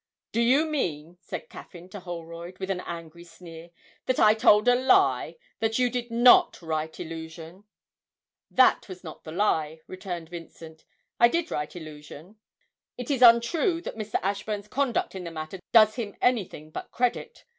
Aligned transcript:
'Do 0.31 0.41
you 0.41 0.65
mean,' 0.65 1.15
said 1.21 1.47
Caffyn 1.47 1.87
to 1.89 1.99
Holroyd, 1.99 2.57
with 2.57 2.71
an 2.71 2.79
angry 2.87 3.23
sneer, 3.23 3.69
'that 4.07 4.19
I 4.19 4.33
told 4.33 4.67
a 4.67 4.73
lie 4.73 5.35
that 5.59 5.77
you 5.77 5.91
did 5.91 6.09
not 6.09 6.59
write 6.59 6.99
"Illusion"?' 6.99 7.65
'That 8.49 8.89
was 8.89 9.03
not 9.03 9.23
the 9.23 9.31
lie,' 9.31 9.81
returned 9.85 10.29
Vincent. 10.29 10.85
'I 11.19 11.27
did 11.27 11.51
write 11.51 11.75
"Illusion." 11.75 12.37
It 12.97 13.11
is 13.11 13.21
untrue 13.21 13.79
that 13.81 13.95
Mr. 13.95 14.15
Ashburn's 14.23 14.67
conduct 14.67 15.13
in 15.13 15.23
the 15.23 15.29
matter 15.29 15.59
does 15.71 15.93
him 15.97 16.15
anything 16.19 16.71
but 16.71 16.89
credit. 16.89 17.45